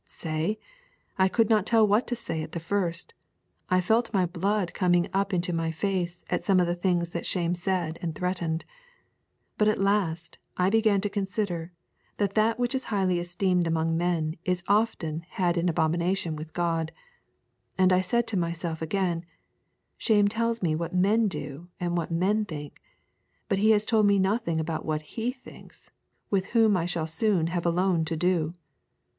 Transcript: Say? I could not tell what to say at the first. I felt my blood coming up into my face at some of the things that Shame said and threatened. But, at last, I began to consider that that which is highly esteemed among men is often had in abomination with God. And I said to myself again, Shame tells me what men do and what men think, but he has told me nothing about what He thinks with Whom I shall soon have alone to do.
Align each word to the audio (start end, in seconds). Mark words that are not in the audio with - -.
Say? 0.07 0.57
I 1.19 1.27
could 1.27 1.47
not 1.47 1.67
tell 1.67 1.85
what 1.85 2.07
to 2.07 2.15
say 2.15 2.41
at 2.41 2.53
the 2.53 2.59
first. 2.59 3.13
I 3.69 3.79
felt 3.79 4.11
my 4.11 4.25
blood 4.25 4.73
coming 4.73 5.07
up 5.13 5.31
into 5.31 5.53
my 5.53 5.69
face 5.69 6.23
at 6.27 6.43
some 6.43 6.59
of 6.59 6.65
the 6.65 6.73
things 6.73 7.11
that 7.11 7.23
Shame 7.27 7.53
said 7.53 7.99
and 8.01 8.15
threatened. 8.15 8.65
But, 9.59 9.67
at 9.67 9.79
last, 9.79 10.39
I 10.57 10.71
began 10.71 11.01
to 11.01 11.09
consider 11.11 11.71
that 12.17 12.33
that 12.33 12.57
which 12.57 12.73
is 12.73 12.85
highly 12.85 13.19
esteemed 13.19 13.67
among 13.67 13.95
men 13.95 14.37
is 14.43 14.63
often 14.67 15.21
had 15.29 15.55
in 15.55 15.69
abomination 15.69 16.35
with 16.35 16.51
God. 16.53 16.91
And 17.77 17.93
I 17.93 18.01
said 18.01 18.25
to 18.29 18.35
myself 18.37 18.81
again, 18.81 19.23
Shame 19.99 20.27
tells 20.27 20.63
me 20.63 20.73
what 20.73 20.93
men 20.95 21.27
do 21.27 21.67
and 21.79 21.95
what 21.95 22.09
men 22.09 22.43
think, 22.45 22.81
but 23.47 23.59
he 23.59 23.69
has 23.69 23.85
told 23.85 24.07
me 24.07 24.17
nothing 24.17 24.59
about 24.59 24.83
what 24.83 25.03
He 25.03 25.31
thinks 25.31 25.93
with 26.31 26.45
Whom 26.47 26.75
I 26.75 26.87
shall 26.87 27.05
soon 27.05 27.45
have 27.53 27.67
alone 27.67 28.03
to 28.05 28.17
do. 28.17 28.53